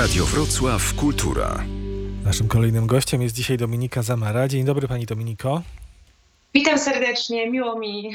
Radio 0.00 0.24
Wrocław 0.24 0.94
Kultura. 0.94 1.64
Naszym 2.24 2.48
kolejnym 2.48 2.86
gościem 2.86 3.22
jest 3.22 3.34
dzisiaj 3.34 3.56
Dominika 3.56 4.02
Zamara. 4.02 4.48
Dzień 4.48 4.64
dobry 4.64 4.88
Pani 4.88 5.06
Dominiko. 5.06 5.62
Witam 6.54 6.78
serdecznie, 6.78 7.50
miło 7.50 7.78
mi 7.78 8.10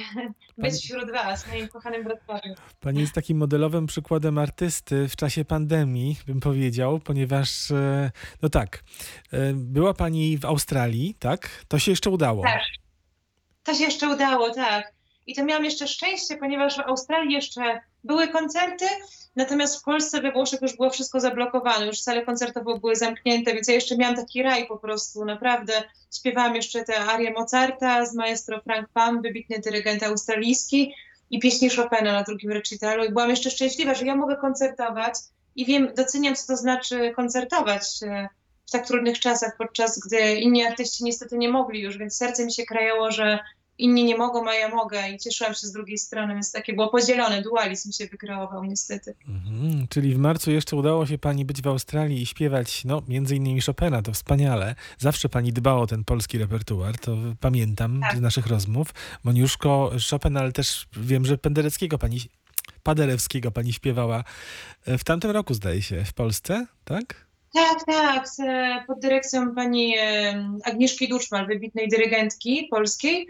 być 0.57 0.73
wśród 0.73 1.11
Was, 1.11 1.43
w 1.43 1.47
moim 1.51 1.67
kochanym 1.67 2.03
Wrocławiu. 2.03 2.53
Pani 2.81 2.99
jest 2.99 3.13
takim 3.13 3.37
modelowym 3.37 3.87
przykładem 3.87 4.37
artysty 4.37 5.07
w 5.09 5.15
czasie 5.15 5.45
pandemii, 5.45 6.17
bym 6.27 6.39
powiedział, 6.39 6.99
ponieważ, 6.99 7.71
e, 7.71 8.11
no 8.41 8.49
tak, 8.49 8.83
e, 9.31 9.53
była 9.53 9.93
Pani 9.93 10.37
w 10.37 10.45
Australii, 10.45 11.15
tak? 11.19 11.65
To 11.67 11.79
się 11.79 11.91
jeszcze 11.91 12.09
udało. 12.09 12.43
Tak. 12.43 12.61
To 13.63 13.73
się 13.73 13.83
jeszcze 13.83 14.09
udało, 14.09 14.53
tak. 14.53 14.93
I 15.27 15.35
to 15.35 15.45
miałam 15.45 15.65
jeszcze 15.65 15.87
szczęście, 15.87 16.37
ponieważ 16.37 16.77
w 16.77 16.79
Australii 16.79 17.33
jeszcze 17.33 17.81
były 18.05 18.27
koncerty, 18.27 18.85
natomiast 19.35 19.79
w 19.79 19.83
Polsce, 19.83 20.21
we 20.21 20.31
Włoszech 20.31 20.61
już 20.61 20.75
było 20.75 20.89
wszystko 20.89 21.19
zablokowane, 21.19 21.85
już 21.85 21.99
sale 22.01 22.25
koncertowe 22.25 22.79
były 22.79 22.95
zamknięte, 22.95 23.53
więc 23.53 23.67
ja 23.67 23.73
jeszcze 23.73 23.97
miałam 23.97 24.15
taki 24.15 24.43
raj 24.43 24.67
po 24.67 24.77
prostu, 24.77 25.25
naprawdę. 25.25 25.73
Śpiewałam 26.17 26.55
jeszcze 26.55 26.83
te 26.83 26.99
arie 26.99 27.31
Mozarta 27.31 28.05
z 28.05 28.15
maestro 28.15 28.61
Frank 28.61 28.89
Pam, 28.93 29.21
wybitny 29.21 29.59
dyrygent 29.59 30.03
australijski 30.03 30.93
i 31.29 31.39
pieśni 31.39 31.69
Chopina 31.69 32.13
na 32.13 32.23
drugim 32.23 32.51
recitalu 32.51 33.05
i 33.05 33.09
byłam 33.09 33.29
jeszcze 33.29 33.49
szczęśliwa, 33.49 33.93
że 33.93 34.05
ja 34.05 34.15
mogę 34.15 34.35
koncertować 34.35 35.13
i 35.55 35.65
wiem, 35.65 35.89
doceniam, 35.97 36.35
co 36.35 36.47
to 36.47 36.57
znaczy 36.57 37.11
koncertować 37.15 37.83
e, 38.03 38.29
w 38.67 38.71
tak 38.71 38.87
trudnych 38.87 39.19
czasach, 39.19 39.55
podczas 39.57 39.99
gdy 39.99 40.35
inni 40.35 40.65
artyści 40.65 41.03
niestety 41.03 41.37
nie 41.37 41.49
mogli 41.49 41.81
już, 41.81 41.97
więc 41.97 42.17
serce 42.17 42.45
mi 42.45 42.53
się 42.53 42.65
krajało, 42.65 43.11
że 43.11 43.39
inni 43.77 44.03
nie 44.03 44.17
mogą, 44.17 44.49
a 44.49 44.53
ja 44.53 44.69
mogę 44.69 45.09
i 45.09 45.17
cieszyłam 45.17 45.53
się 45.53 45.67
z 45.67 45.71
drugiej 45.71 45.97
strony, 45.97 46.33
więc 46.33 46.51
takie 46.51 46.73
było 46.73 46.87
podzielone, 46.89 47.41
dualizm 47.41 47.91
się 47.91 48.05
wykreował 48.07 48.63
niestety. 48.63 49.15
Mhm, 49.27 49.87
czyli 49.89 50.13
w 50.13 50.17
marcu 50.17 50.51
jeszcze 50.51 50.75
udało 50.75 51.05
się 51.05 51.17
Pani 51.17 51.45
być 51.45 51.61
w 51.61 51.67
Australii 51.67 52.21
i 52.21 52.25
śpiewać, 52.25 52.85
no, 52.85 53.01
między 53.07 53.35
innymi 53.35 53.61
Chopina, 53.61 54.01
to 54.01 54.11
wspaniale. 54.11 54.75
Zawsze 54.97 55.29
Pani 55.29 55.53
dbała 55.53 55.81
o 55.81 55.87
ten 55.87 56.03
polski 56.03 56.37
repertuar, 56.37 56.97
to 56.97 57.17
pamiętam 57.39 58.01
Tak. 58.01 58.17
z 58.17 58.21
naszych 58.21 58.47
rozmów. 58.47 58.87
Moniuszko, 59.23 59.91
Chopin, 60.09 60.37
ale 60.37 60.51
też 60.51 60.87
wiem, 60.97 61.25
że 61.25 61.37
Pendereckiego 61.37 61.97
Pani, 61.97 62.19
Paderewskiego 62.83 63.51
Pani 63.51 63.73
śpiewała 63.73 64.23
e, 64.85 64.97
w 64.97 65.03
tamtym 65.03 65.31
roku, 65.31 65.53
zdaje 65.53 65.81
się, 65.81 66.05
w 66.05 66.13
Polsce, 66.13 66.65
tak? 66.85 67.25
Tak, 67.53 67.85
tak, 67.85 68.27
pod 68.87 68.99
dyrekcją 68.99 69.55
pani 69.55 69.95
Agnieszki 70.63 71.09
Duczmal, 71.09 71.47
wybitnej 71.47 71.89
dyrygentki 71.89 72.67
polskiej, 72.71 73.27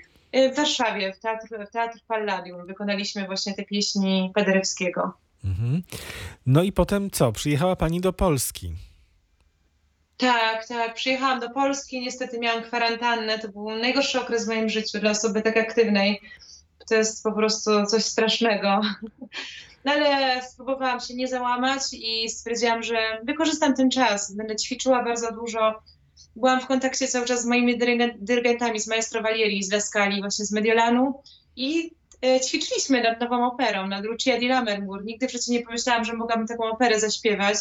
w 0.53 0.55
Warszawie, 0.55 1.13
w 1.13 1.19
Teatr, 1.19 1.47
w 1.67 1.71
Teatr 1.71 1.99
Palladium. 2.07 2.67
Wykonaliśmy 2.67 3.25
właśnie 3.25 3.53
te 3.53 3.63
pieśni 3.63 4.31
Paderewskiego. 4.35 5.13
Mhm. 5.45 5.83
No 6.45 6.63
i 6.63 6.71
potem 6.71 7.11
co? 7.11 7.31
Przyjechała 7.31 7.75
pani 7.75 8.01
do 8.01 8.13
Polski. 8.13 8.73
Tak, 10.17 10.67
tak. 10.67 10.93
Przyjechałam 10.93 11.39
do 11.39 11.49
Polski, 11.49 12.01
niestety 12.01 12.39
miałam 12.39 12.63
kwarantannę. 12.63 13.39
To 13.39 13.47
był 13.47 13.71
najgorszy 13.71 14.21
okres 14.21 14.45
w 14.45 14.47
moim 14.47 14.69
życiu 14.69 14.99
dla 14.99 15.11
osoby 15.11 15.41
tak 15.41 15.57
aktywnej. 15.57 16.21
To 16.89 16.95
jest 16.95 17.23
po 17.23 17.31
prostu 17.31 17.85
coś 17.85 18.05
strasznego. 18.05 18.81
No 19.85 19.91
ale 19.91 20.41
spróbowałam 20.43 20.99
się 20.99 21.15
nie 21.15 21.27
załamać 21.27 21.81
i 21.93 22.29
stwierdziłam, 22.29 22.83
że 22.83 23.21
wykorzystam 23.23 23.75
ten 23.75 23.89
czas. 23.89 24.35
Będę 24.35 24.55
ćwiczyła 24.55 25.03
bardzo 25.03 25.31
dużo. 25.31 25.81
Byłam 26.35 26.61
w 26.61 26.67
kontakcie 26.67 27.07
cały 27.07 27.25
czas 27.25 27.41
z 27.41 27.45
moimi 27.45 27.77
dyrygen- 27.77 28.17
dyrygentami, 28.17 28.79
z 28.79 28.87
maestro 28.87 29.21
Valieri, 29.21 29.63
z 29.63 29.71
La 29.71 29.79
Scali, 29.79 30.21
właśnie 30.21 30.45
z 30.45 30.51
Mediolanu 30.51 31.21
i 31.55 31.91
e, 32.25 32.39
ćwiczyliśmy 32.39 33.03
nad 33.03 33.19
nową 33.19 33.47
operą, 33.47 33.87
nad 33.87 34.05
Lucia 34.05 34.37
di 34.37 34.47
Lammermoor. 34.47 35.05
Nigdy 35.05 35.29
życiu 35.29 35.51
nie 35.51 35.61
pomyślałam, 35.61 36.05
że 36.05 36.13
mogłabym 36.13 36.47
taką 36.47 36.63
operę 36.63 36.99
zaśpiewać. 36.99 37.57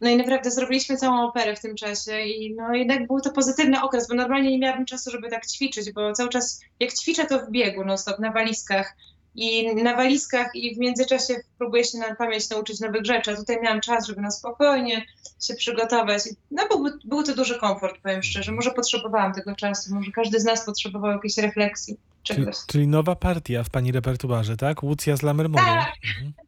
No 0.00 0.10
i 0.10 0.16
naprawdę 0.16 0.50
zrobiliśmy 0.50 0.96
całą 0.96 1.28
operę 1.28 1.56
w 1.56 1.60
tym 1.60 1.76
czasie 1.76 2.20
i 2.20 2.54
no 2.54 2.74
jednak 2.74 3.06
był 3.06 3.20
to 3.20 3.30
pozytywny 3.30 3.82
okres, 3.82 4.08
bo 4.08 4.14
normalnie 4.14 4.50
nie 4.50 4.58
miałabym 4.58 4.86
czasu, 4.86 5.10
żeby 5.10 5.30
tak 5.30 5.46
ćwiczyć, 5.46 5.92
bo 5.92 6.12
cały 6.12 6.28
czas 6.28 6.60
jak 6.80 6.92
ćwiczę 6.92 7.26
to 7.26 7.38
w 7.38 7.50
biegu 7.50 7.84
non 7.84 7.98
stop, 7.98 8.18
na 8.18 8.32
walizkach 8.32 8.96
i 9.36 9.74
na 9.74 9.96
walizkach 9.96 10.50
i 10.54 10.74
w 10.74 10.78
międzyczasie 10.78 11.34
próbuję 11.58 11.84
się 11.84 11.98
na 11.98 12.14
pamięć 12.14 12.50
nauczyć 12.50 12.80
nowych 12.80 13.04
rzeczy, 13.04 13.30
a 13.30 13.36
tutaj 13.36 13.56
miałam 13.62 13.80
czas, 13.80 14.06
żeby 14.06 14.20
na 14.20 14.30
spokojnie 14.30 15.06
się 15.42 15.54
przygotować. 15.54 16.22
No 16.50 16.68
był, 16.68 16.86
był 17.04 17.22
to 17.22 17.34
duży 17.34 17.58
komfort, 17.58 18.00
powiem 18.02 18.22
szczerze, 18.22 18.52
może 18.52 18.70
potrzebowałam 18.70 19.32
tego 19.32 19.54
czasu, 19.54 19.94
może 19.94 20.10
każdy 20.10 20.40
z 20.40 20.44
nas 20.44 20.66
potrzebował 20.66 21.10
jakiejś 21.10 21.38
refleksji, 21.38 21.96
Czyli, 22.22 22.40
czegoś. 22.40 22.56
czyli 22.66 22.88
nowa 22.88 23.16
partia 23.16 23.64
w 23.64 23.70
pani 23.70 23.92
repertuarze, 23.92 24.56
tak? 24.56 24.82
Łucja 24.82 25.16
z 25.16 25.22
Lammermoorem. 25.22 25.74
Tak. 25.74 25.92
Mhm. 26.18 26.32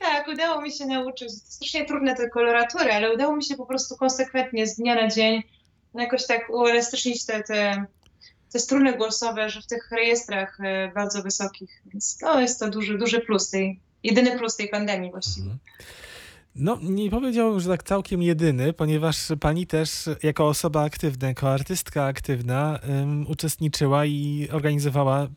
Tak, 0.00 0.28
udało 0.28 0.62
mi 0.62 0.72
się 0.72 0.86
nauczyć. 0.86 1.32
Strasznie 1.32 1.84
trudne 1.84 2.14
te 2.16 2.28
koloratury, 2.28 2.92
ale 2.92 3.14
udało 3.14 3.36
mi 3.36 3.44
się 3.44 3.56
po 3.56 3.66
prostu 3.66 3.96
konsekwentnie 3.96 4.66
z 4.66 4.76
dnia 4.76 4.94
na 4.94 5.08
dzień 5.08 5.42
jakoś 5.94 6.26
tak 6.26 6.50
uelastycznić 6.50 7.26
te, 7.26 7.42
te, 7.42 7.84
te 8.54 8.60
struny 8.60 8.96
głosowe, 8.96 9.50
że 9.50 9.62
w 9.62 9.66
tych 9.66 9.90
rejestrach 9.90 10.58
e, 10.60 10.92
bardzo 10.94 11.22
wysokich. 11.22 11.82
Więc 11.86 12.18
to 12.18 12.40
jest 12.40 12.60
to 12.60 12.70
duży, 12.70 12.98
duży 12.98 13.20
plus 13.20 13.50
tej, 13.50 13.80
jedyny 14.02 14.38
plus 14.38 14.56
tej 14.56 14.68
pandemii 14.68 15.10
właściwie. 15.10 15.50
Mhm. 15.50 15.58
No, 16.54 16.78
nie 16.82 17.10
powiedziałbym, 17.10 17.60
że 17.60 17.68
tak 17.68 17.82
całkiem 17.82 18.22
jedyny, 18.22 18.72
ponieważ 18.72 19.16
pani 19.40 19.66
też 19.66 20.08
jako 20.22 20.48
osoba 20.48 20.84
aktywna, 20.84 21.28
jako 21.28 21.52
artystka 21.52 22.04
aktywna 22.04 22.78
ym, 22.88 23.26
uczestniczyła 23.28 24.06
i 24.06 24.48
organizowała 24.52 25.28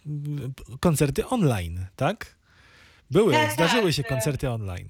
koncerty 0.80 1.28
online, 1.28 1.86
tak? 1.96 2.36
Były, 3.12 3.34
Tak, 3.34 3.52
zdarzyły 3.52 3.84
tak. 3.84 3.94
się 3.94 4.04
koncerty 4.04 4.50
online. 4.50 4.90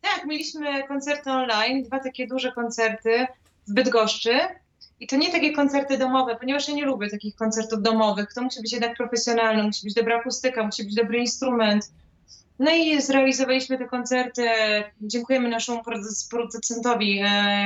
Tak, 0.00 0.24
mieliśmy 0.26 0.88
koncerty 0.88 1.30
online, 1.30 1.82
dwa 1.82 1.98
takie 1.98 2.26
duże 2.26 2.52
koncerty 2.52 3.26
w 3.68 3.72
Bydgoszczy. 3.72 4.40
I 5.00 5.06
to 5.06 5.16
nie 5.16 5.32
takie 5.32 5.52
koncerty 5.52 5.98
domowe, 5.98 6.36
ponieważ 6.36 6.68
ja 6.68 6.74
nie 6.74 6.84
lubię 6.84 7.10
takich 7.10 7.34
koncertów 7.34 7.82
domowych. 7.82 8.32
To 8.34 8.42
musi 8.42 8.62
być 8.62 8.72
jednak 8.72 8.96
profesjonalne, 8.96 9.62
musi 9.62 9.84
być 9.84 9.94
dobra 9.94 10.18
akustyka, 10.18 10.66
musi 10.66 10.84
być 10.84 10.94
dobry 10.94 11.18
instrument. 11.18 11.90
No 12.58 12.70
i 12.70 13.02
zrealizowaliśmy 13.02 13.78
te 13.78 13.84
koncerty. 13.84 14.48
Dziękujemy 15.00 15.48
naszemu 15.48 15.78
produc- 15.82 16.30
producentowi 16.30 17.20
e, 17.24 17.24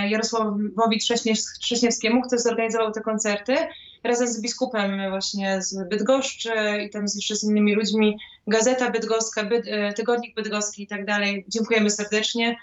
Jarosławowi 0.09 1.01
Trześniew- 1.01 1.59
Trześniewskiemu, 1.61 2.23
który 2.23 2.41
zorganizował 2.41 2.93
te 2.93 3.01
koncerty 3.01 3.57
razem 4.05 4.29
z 4.29 4.41
biskupem 4.41 5.11
właśnie 5.11 5.63
z 5.63 5.89
Bydgoszczy 5.89 6.53
i 6.87 6.91
tam 6.91 7.05
jeszcze 7.15 7.37
z 7.37 7.45
innymi 7.45 7.75
ludźmi. 7.75 8.19
Gazeta 8.47 8.91
Bydgoska, 8.91 9.45
Byd, 9.45 9.67
e, 9.69 9.93
Tygodnik 9.93 10.35
Bydgoski 10.35 10.83
i 10.83 10.87
tak 10.87 11.05
dalej. 11.05 11.45
Dziękujemy 11.49 11.91
serdecznie. 11.91 12.57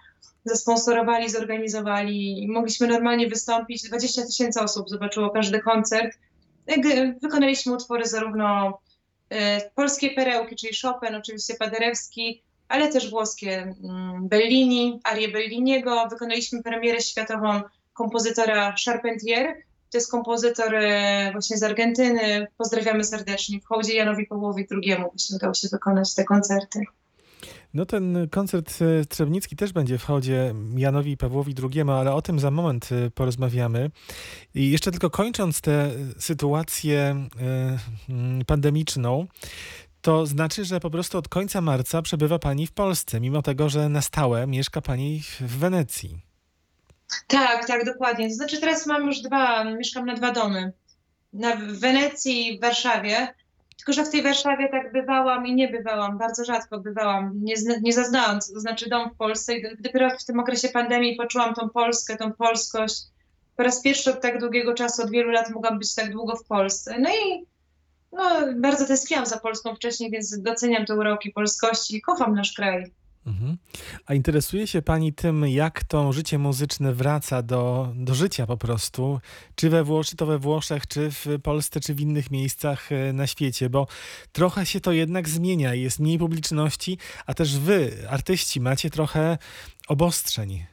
Zasponsorowali, 0.45 1.29
zorganizowali 1.29 2.47
mogliśmy 2.49 2.87
normalnie 2.87 3.27
wystąpić. 3.27 3.83
20 3.83 4.25
tysięcy 4.25 4.61
osób 4.61 4.89
zobaczyło 4.89 5.29
każdy 5.29 5.59
koncert. 5.59 6.17
Wykonaliśmy 7.21 7.73
utwory 7.73 8.05
zarówno 8.05 8.79
e, 9.29 9.69
polskie 9.75 10.09
perełki, 10.09 10.55
czyli 10.55 10.73
Chopin, 10.81 11.15
oczywiście 11.15 11.55
Paderewski, 11.55 12.43
ale 12.67 12.91
też 12.91 13.09
włoskie 13.09 13.75
mm, 13.83 14.27
Bellini, 14.27 14.99
arię 15.03 15.29
Belliniego. 15.29 16.07
Wykonaliśmy 16.09 16.63
premierę 16.63 17.01
światową 17.01 17.61
kompozytora 17.93 18.75
Charpentier. 18.85 19.55
To 19.91 19.97
jest 19.97 20.11
kompozytor 20.11 20.75
e, 20.75 21.29
właśnie 21.31 21.57
z 21.57 21.63
Argentyny. 21.63 22.47
Pozdrawiamy 22.57 23.03
serdecznie. 23.03 23.59
W 23.59 23.65
hołdzie 23.65 23.93
Janowi 23.95 24.25
Pawłowi 24.25 24.67
II 24.71 24.95
właśnie 24.95 25.35
udało 25.35 25.53
się 25.53 25.67
wykonać 25.71 26.15
te 26.15 26.23
koncerty. 26.23 26.79
No 27.73 27.85
ten 27.85 28.27
koncert 28.31 28.79
e, 28.81 29.05
Trzebnicki 29.05 29.55
też 29.55 29.73
będzie 29.73 29.97
w 29.97 30.03
hodzie 30.03 30.55
Janowi 30.75 31.11
i 31.11 31.17
Pawłowi 31.17 31.53
II, 31.63 31.81
ale 31.81 32.13
o 32.13 32.21
tym 32.21 32.39
za 32.39 32.51
moment 32.51 32.89
e, 32.91 33.11
porozmawiamy. 33.11 33.91
I 34.55 34.71
jeszcze 34.71 34.91
tylko 34.91 35.09
kończąc 35.09 35.61
tę 35.61 35.71
e, 35.71 35.91
sytuację 36.19 36.99
e, 36.99 37.77
mm, 38.09 38.45
pandemiczną, 38.45 39.27
to 40.01 40.25
znaczy, 40.25 40.65
że 40.65 40.79
po 40.79 40.89
prostu 40.89 41.17
od 41.17 41.27
końca 41.27 41.61
marca 41.61 42.01
przebywa 42.01 42.39
Pani 42.39 42.67
w 42.67 42.71
Polsce, 42.71 43.19
mimo 43.19 43.41
tego, 43.41 43.69
że 43.69 43.89
na 43.89 44.01
stałe 44.01 44.47
mieszka 44.47 44.81
Pani 44.81 45.21
w- 45.21 45.41
w 45.41 45.57
Wenecji. 45.57 46.17
Tak, 47.27 47.67
tak, 47.67 47.85
dokładnie. 47.85 48.29
To 48.29 48.35
znaczy 48.35 48.59
teraz 48.59 48.85
mam 48.87 49.05
już 49.07 49.21
dwa, 49.21 49.63
mieszkam 49.63 50.05
na 50.05 50.13
dwa 50.13 50.31
domy. 50.31 50.73
Na 51.33 51.55
w 51.55 51.59
Wenecji 51.79 52.47
i 52.53 52.57
w 52.57 52.61
Warszawie. 52.61 53.27
Tylko, 53.77 53.93
że 53.93 54.05
w 54.05 54.09
tej 54.09 54.23
Warszawie 54.23 54.69
tak 54.69 54.91
bywałam 54.91 55.47
i 55.47 55.55
nie 55.55 55.67
bywałam, 55.67 56.17
bardzo 56.17 56.45
rzadko 56.45 56.79
bywałam. 56.79 57.31
Nie, 57.43 57.53
nie 57.81 57.93
zaznałam, 57.93 58.41
co 58.41 58.53
to 58.53 58.59
znaczy 58.59 58.89
dom 58.89 59.09
w 59.09 59.17
Polsce. 59.17 59.55
I 59.55 59.63
do- 59.63 59.69
dopiero 59.79 60.09
w 60.09 60.25
tym 60.25 60.39
okresie 60.39 60.69
pandemii 60.69 61.15
poczułam 61.15 61.53
tą 61.53 61.69
Polskę, 61.69 62.17
tą 62.17 62.33
polskość. 62.33 63.03
Po 63.55 63.63
raz 63.63 63.81
pierwszy 63.81 64.11
od 64.11 64.21
tak 64.21 64.39
długiego 64.39 64.73
czasu, 64.73 65.01
od 65.03 65.11
wielu 65.11 65.31
lat 65.31 65.49
mogłam 65.49 65.79
być 65.79 65.95
tak 65.95 66.11
długo 66.11 66.35
w 66.35 66.43
Polsce. 66.43 66.99
No 66.99 67.09
i 67.09 67.45
no, 68.11 68.29
bardzo 68.55 68.87
tęskniłam 68.87 69.25
za 69.25 69.37
Polską 69.39 69.75
wcześniej, 69.75 70.11
więc 70.11 70.41
doceniam 70.41 70.85
te 70.85 70.95
uroki 70.95 71.31
polskości 71.31 71.95
i 71.95 72.01
kocham 72.01 72.35
nasz 72.35 72.53
kraj. 72.53 72.91
Mhm. 73.27 73.57
A 74.05 74.13
interesuje 74.13 74.67
się 74.67 74.81
Pani 74.81 75.13
tym, 75.13 75.47
jak 75.47 75.83
to 75.83 76.13
życie 76.13 76.37
muzyczne 76.37 76.93
wraca 76.93 77.41
do, 77.41 77.93
do 77.95 78.15
życia 78.15 78.47
po 78.47 78.57
prostu, 78.57 79.19
czy 79.55 79.69
we 79.69 79.83
Włoszech, 79.83 80.09
czy 80.09 80.17
to 80.17 80.25
we 80.25 80.39
Włoszech, 80.39 80.87
czy 80.87 81.11
w 81.11 81.25
Polsce, 81.43 81.79
czy 81.79 81.93
w 81.93 82.01
innych 82.01 82.31
miejscach 82.31 82.91
e, 82.91 83.13
na 83.13 83.27
świecie, 83.27 83.69
bo 83.69 83.87
trochę 84.31 84.65
się 84.65 84.81
to 84.81 84.91
jednak 84.91 85.29
zmienia, 85.29 85.73
jest 85.73 85.99
mniej 85.99 86.19
publiczności, 86.19 86.97
a 87.25 87.33
też 87.33 87.59
Wy, 87.59 88.07
artyści, 88.09 88.61
macie 88.61 88.89
trochę 88.89 89.37
obostrzeń. 89.87 90.65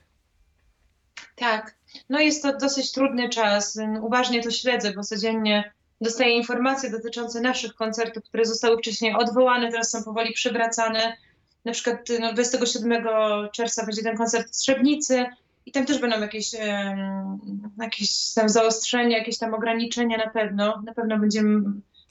Tak, 1.37 1.77
no 2.09 2.21
jest 2.21 2.43
to 2.43 2.59
dosyć 2.59 2.93
trudny 2.93 3.29
czas. 3.29 3.79
Uważnie 4.01 4.43
to 4.43 4.51
śledzę, 4.51 4.93
bo 4.93 5.03
codziennie 5.03 5.73
dostaję 6.01 6.37
informacje 6.37 6.91
dotyczące 6.91 7.41
naszych 7.41 7.75
koncertów, 7.75 8.25
które 8.25 8.45
zostały 8.45 8.79
wcześniej 8.79 9.15
odwołane, 9.15 9.71
teraz 9.71 9.91
są 9.91 10.05
powoli 10.05 10.33
przywracane. 10.33 11.17
Na 11.65 11.73
przykład 11.73 12.09
no, 12.21 12.33
27 12.33 13.07
czerwca 13.53 13.87
będzie 13.87 14.03
ten 14.03 14.17
koncert 14.17 14.49
w 14.49 14.57
Trzebnicy 14.57 15.27
i 15.67 15.73
tam 15.73 15.87
też 15.87 15.99
będą 15.99 16.21
jakieś, 16.21 16.55
em, 16.55 17.39
jakieś 17.83 18.33
tam 18.35 18.49
zaostrzenia, 18.49 19.19
jakieś 19.19 19.39
tam 19.39 19.55
ograniczenia 19.55 20.17
na 20.17 20.31
pewno. 20.31 20.83
Na 20.87 20.95
pewno 20.95 21.19
będzie 21.19 21.43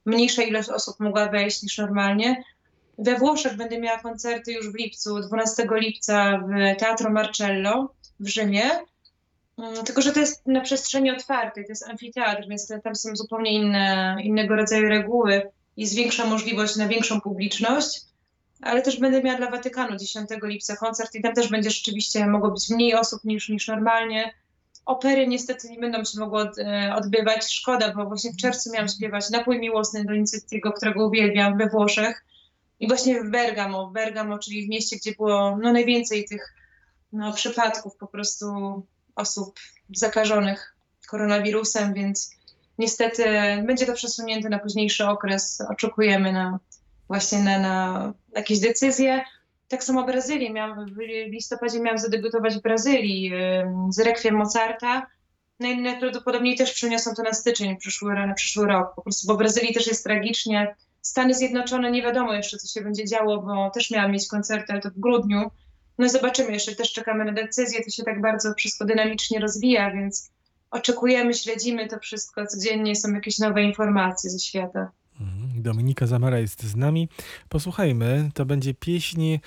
mniejsza 0.06 0.44
ilość 0.44 0.70
osób 0.70 1.00
mogła 1.00 1.30
wejść 1.30 1.64
niż 1.64 1.78
normalnie. 1.78 2.44
We 2.98 3.18
Włoszech 3.18 3.58
będę 3.58 3.80
miała 3.80 4.00
koncerty 4.00 4.54
już 4.54 4.72
w 4.72 4.76
lipcu, 4.76 5.20
12 5.20 5.68
lipca 5.72 6.38
w 6.38 6.80
Teatro 6.80 7.10
Marcello 7.10 7.94
w 8.20 8.28
Rzymie. 8.28 8.70
Mm, 9.58 9.86
Tylko, 9.86 10.02
że 10.02 10.12
to 10.12 10.20
jest 10.20 10.48
na 10.48 10.62
przestrzeni 10.62 11.12
otwartej, 11.12 11.66
to 11.66 11.72
jest 11.72 11.90
amfiteatr, 11.90 12.48
więc 12.50 12.74
tam 12.84 12.96
są 12.96 13.16
zupełnie 13.16 13.54
inne, 13.54 14.16
innego 14.24 14.56
rodzaju 14.56 14.90
reguły. 14.90 15.42
Jest 15.78 15.96
większa 15.96 16.26
możliwość 16.26 16.76
na 16.76 16.88
większą 16.88 17.22
publiczność, 17.22 18.02
ale 18.64 18.82
też 18.82 19.00
będę 19.00 19.24
miała 19.24 19.38
dla 19.38 19.52
Watykanu 19.52 19.98
10 19.98 20.30
lipca 20.44 20.76
koncert 20.76 21.16
i 21.16 21.22
tam 21.22 21.34
też 21.34 21.50
będzie 21.50 21.70
rzeczywiście 21.70 22.28
mogło 22.28 22.52
być 22.52 22.70
mniej 22.70 22.96
osób 22.96 23.24
niż, 23.24 23.50
niż 23.50 23.68
normalnie. 23.68 24.34
Opery 24.86 25.28
niestety 25.28 25.70
nie 25.70 25.80
będą 25.80 26.04
się 26.04 26.20
mogły 26.20 26.50
e, 26.58 26.96
odbywać. 26.96 27.54
Szkoda, 27.54 27.94
bo 27.94 28.06
właśnie 28.06 28.32
w 28.32 28.38
czerwcu 28.38 28.72
miałam 28.72 28.88
śpiewać 28.88 29.30
Napój 29.30 29.60
Miłosny 29.60 30.06
Donizettiego, 30.06 30.72
którego 30.72 31.08
uwielbiam 31.08 31.58
we 31.58 31.70
Włoszech. 31.70 32.26
I 32.80 32.88
właśnie 32.88 33.24
w 33.24 33.30
Bergamo, 33.30 33.88
w 33.88 33.94
Bergamo, 33.94 34.40
czyli 34.40 34.66
w 34.66 34.70
mieście, 34.70 34.98
gdzie 34.98 35.12
było 35.12 35.58
no, 35.62 35.74
najwięcej 35.74 36.26
tych 36.26 36.54
no, 37.14 37.34
przypadków 37.34 37.96
po 37.96 38.08
prostu 38.08 38.46
osób 39.16 39.60
zakażonych 39.96 40.76
koronawirusem, 41.08 41.94
więc 41.94 42.32
niestety 42.78 43.24
będzie 43.66 43.86
to 43.86 43.94
przesunięte 43.94 44.50
na 44.50 44.60
późniejszy 44.60 45.06
okres. 45.06 45.62
Oczekujemy 45.70 46.34
na 46.34 46.60
właśnie 47.08 47.40
na, 47.40 47.60
na 47.60 48.14
jakieś 48.36 48.60
decyzje. 48.60 49.22
Tak 49.68 49.84
samo 49.84 50.06
Brazylię. 50.06 50.54
Miałam, 50.54 50.86
w 50.86 50.98
listopadzie 51.32 51.80
miałam 51.80 52.00
zadebiutować 52.00 52.56
w 52.56 52.62
Brazylii 52.62 53.32
z 53.90 54.00
Rekwiem 54.00 54.36
Mozarta. 54.36 55.08
No 55.60 55.68
i 55.70 55.82
najprawdopodobniej 55.82 56.56
też 56.56 56.74
przeniosą 56.74 57.16
to 57.16 57.24
na 57.24 57.34
styczeń 57.34 57.78
przyszły, 57.78 58.14
na 58.14 58.34
przyszły 58.34 58.68
rok. 58.68 58.96
Po 58.96 59.02
prostu, 59.02 59.28
bo 59.28 59.36
w 59.36 59.38
Brazylii 59.38 59.74
też 59.74 59.88
jest 59.88 60.04
tragicznie. 60.04 60.76
Stany 61.02 61.34
Zjednoczone 61.34 61.92
nie 61.92 62.02
wiadomo 62.02 62.34
jeszcze, 62.34 62.58
co 62.58 62.68
się 62.68 62.82
będzie 62.82 63.06
działo, 63.06 63.42
bo 63.42 63.70
też 63.70 63.92
miałam 63.92 64.12
mieć 64.12 64.28
koncerty, 64.28 64.74
ale 64.74 64.82
to 64.82 64.90
w 64.90 65.00
grudniu. 65.00 65.52
No 65.98 66.06
i 66.06 66.10
zobaczymy, 66.10 66.52
jeszcze 66.52 66.76
też 66.76 66.94
czekamy 66.94 67.26
na 67.26 67.32
decyzję. 67.32 67.84
To 67.84 67.90
się 67.90 68.04
tak 68.04 68.22
bardzo 68.22 68.54
wszystko 68.54 68.86
dynamicznie 68.86 69.40
rozwija, 69.40 69.92
więc 69.92 70.32
oczekujemy, 70.72 71.34
śledzimy 71.34 71.88
to 71.88 72.00
wszystko. 72.00 72.46
Codziennie 72.46 72.96
są 72.96 73.14
jakieś 73.14 73.40
nowe 73.40 73.64
informacje 73.64 74.30
ze 74.30 74.40
świata. 74.40 74.92
Mhm. 75.24 75.62
Dominika 75.64 76.08
Zamara 76.08 76.40
jest 76.40 76.64
z 76.64 76.76
nami. 76.76 77.10
Posłuchajmy, 77.50 78.30
to 78.34 78.46
będzie 78.46 78.74
pieśń. 78.74 79.38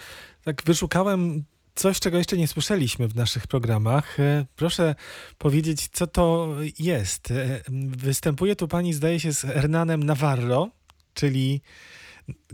Tak 0.44 0.62
wyszukałem 0.62 1.44
coś, 1.75 2.00
czego 2.00 2.19
jeszcze 2.19 2.37
nie 2.37 2.49
słyszeliśmy 2.49 3.08
w 3.08 3.17
naszych 3.17 3.46
programach. 3.46 4.20
E, 4.20 4.46
Proszę 4.56 4.94
powiedzieć, 5.38 5.88
co 5.93 6.06
to 6.06 6.49
jest. 6.78 7.31
E, 7.31 7.61
Występuje 7.96 8.56
tu 8.56 8.69
pani, 8.69 8.93
zdaje 8.94 9.20
się, 9.20 9.32
z 9.32 9.40
Hernanem 9.40 10.02
Navarro, 10.02 10.69
czyli 11.14 11.61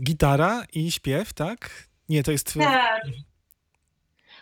gitara 0.03 0.63
i 0.73 0.91
śpiew, 0.91 1.33
tak? 1.33 1.87
Nie, 2.09 2.23
to 2.23 2.31
jest. 2.31 2.53
Tak. 2.53 3.01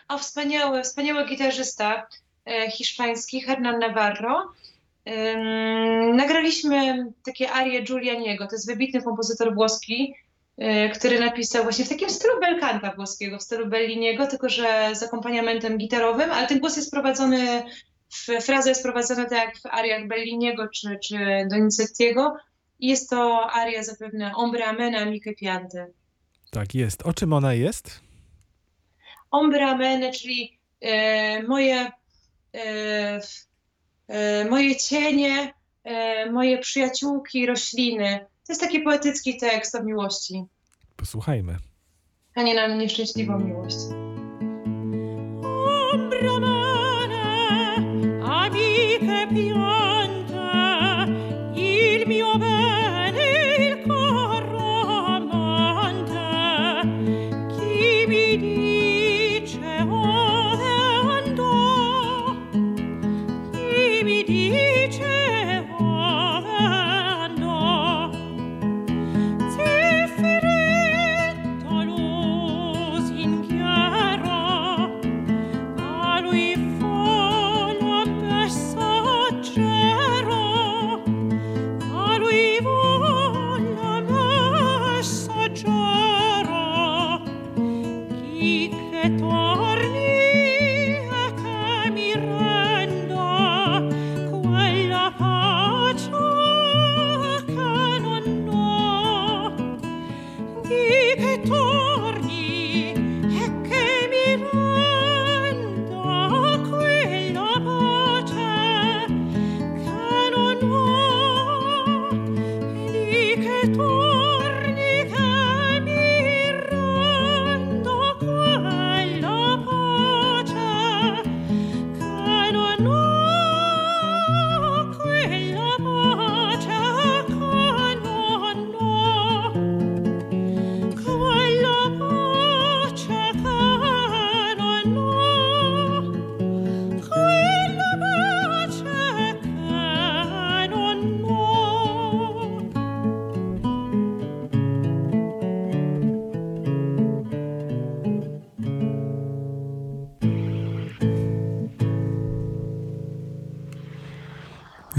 O, 0.08 0.18
wspaniały, 0.18 0.82
wspaniały 0.82 1.28
gitarzysta 1.28 2.06
e, 2.46 2.70
hiszpański, 2.70 3.40
Hernan 3.40 3.78
Navarro. 3.78 4.52
Ym, 5.08 6.16
nagraliśmy 6.16 7.06
takie 7.24 7.50
arie 7.50 7.82
Giulianiego, 7.82 8.46
to 8.46 8.54
jest 8.54 8.66
wybitny 8.66 9.02
kompozytor 9.02 9.54
włoski, 9.54 10.14
e, 10.58 10.88
który 10.88 11.20
napisał 11.20 11.62
właśnie 11.62 11.84
w 11.84 11.88
takim 11.88 12.10
stylu 12.10 12.40
belkanta 12.40 12.92
włoskiego, 12.96 13.38
w 13.38 13.42
stylu 13.42 13.66
Belliniego, 13.66 14.26
tylko 14.26 14.48
że 14.48 14.90
z 14.94 15.02
akompaniamentem 15.02 15.78
gitarowym, 15.78 16.30
ale 16.30 16.46
ten 16.46 16.60
głos 16.60 16.76
jest 16.76 16.90
prowadzony, 16.90 17.62
fraza 18.42 18.68
jest 18.68 18.82
prowadzona 18.82 19.24
tak 19.24 19.32
jak 19.32 19.58
w 19.58 19.66
ariach 19.66 20.08
Belliniego 20.08 20.68
czy, 20.68 20.98
czy 21.04 21.16
Donizettiego 21.50 22.36
i 22.78 22.88
jest 22.88 23.10
to 23.10 23.50
aria 23.52 23.82
zapewne 23.82 24.32
Ombre 24.34 24.66
Amena 24.66 24.98
Amiche 24.98 25.32
Piante. 25.32 25.86
Tak, 26.50 26.74
jest. 26.74 27.02
O 27.02 27.12
czym 27.12 27.32
ona 27.32 27.54
jest? 27.54 28.00
Ombre 29.30 29.66
Amene, 29.66 30.12
czyli 30.12 30.58
e, 30.80 31.42
moje, 31.42 31.90
e, 32.54 33.20
moje 34.50 34.76
cienie, 34.76 35.52
e, 35.84 36.30
moje 36.30 36.58
przyjaciółki, 36.58 37.46
rośliny. 37.46 38.26
To 38.46 38.52
jest 38.52 38.60
taki 38.60 38.80
poetycki 38.80 39.36
tekst 39.38 39.74
o 39.74 39.82
miłości, 39.82 40.44
Posłuchajmy. 40.96 41.56
a 42.34 42.42
nie 42.42 42.54
na 42.54 42.66
nieszczęśliwą 42.76 43.38
miłość. 43.38 43.76
Ombra 45.92 46.40
mane, 46.40 47.22
amiche 48.24 49.26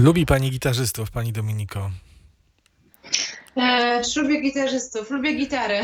Lubi 0.04 0.26
pani 0.26 0.50
gitarzystów, 0.50 1.10
pani 1.10 1.32
Dominiko. 1.32 1.90
E, 3.56 4.02
lubię 4.16 4.40
gitarzystów, 4.40 5.10
lubię 5.10 5.34
gitarę. 5.34 5.82